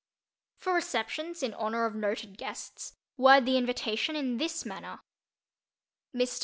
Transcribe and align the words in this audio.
For 0.57 0.73
receptions 0.73 1.43
in 1.43 1.53
honor 1.53 1.85
of 1.85 1.93
noted 1.93 2.35
guests, 2.35 2.93
word 3.17 3.45
the 3.45 3.55
invitation 3.57 4.15
in 4.15 4.37
this 4.37 4.65
manner: 4.65 5.01
MR. 6.15 6.29